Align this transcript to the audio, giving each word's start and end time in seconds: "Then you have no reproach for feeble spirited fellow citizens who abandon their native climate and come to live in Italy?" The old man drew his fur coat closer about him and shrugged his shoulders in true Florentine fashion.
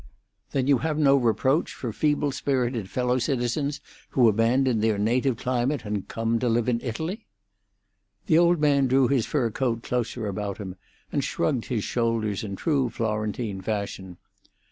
"Then 0.51 0.65
you 0.65 0.79
have 0.79 0.97
no 0.97 1.15
reproach 1.15 1.75
for 1.75 1.93
feeble 1.93 2.31
spirited 2.31 2.89
fellow 2.89 3.19
citizens 3.19 3.79
who 4.09 4.27
abandon 4.27 4.79
their 4.79 4.97
native 4.97 5.37
climate 5.37 5.85
and 5.85 6.07
come 6.07 6.39
to 6.39 6.49
live 6.49 6.67
in 6.67 6.81
Italy?" 6.81 7.27
The 8.25 8.39
old 8.39 8.59
man 8.59 8.87
drew 8.87 9.07
his 9.09 9.27
fur 9.27 9.51
coat 9.51 9.83
closer 9.83 10.25
about 10.25 10.57
him 10.57 10.75
and 11.11 11.23
shrugged 11.23 11.65
his 11.65 11.83
shoulders 11.83 12.43
in 12.43 12.55
true 12.55 12.89
Florentine 12.89 13.61
fashion. 13.61 14.17